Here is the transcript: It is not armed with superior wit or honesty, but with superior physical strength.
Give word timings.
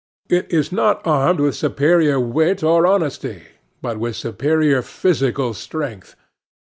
It 0.31 0.51
is 0.51 0.71
not 0.71 1.05
armed 1.05 1.39
with 1.39 1.53
superior 1.53 2.19
wit 2.19 2.63
or 2.63 2.87
honesty, 2.87 3.43
but 3.83 3.99
with 3.99 4.15
superior 4.15 4.81
physical 4.81 5.53
strength. 5.53 6.15